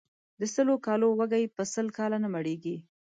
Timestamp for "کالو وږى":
0.85-1.41